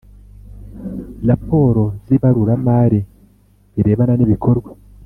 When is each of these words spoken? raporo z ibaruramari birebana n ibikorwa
raporo 1.29 1.83
z 2.05 2.07
ibaruramari 2.15 2.99
birebana 3.73 4.13
n 4.17 4.21
ibikorwa 4.27 4.71